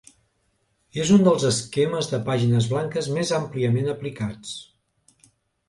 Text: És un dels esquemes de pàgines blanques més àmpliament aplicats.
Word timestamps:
És 1.03 1.11
un 1.17 1.21
dels 1.27 1.45
esquemes 1.49 2.09
de 2.15 2.21
pàgines 2.31 2.71
blanques 2.73 3.13
més 3.21 3.35
àmpliament 3.41 3.95
aplicats. 3.97 4.59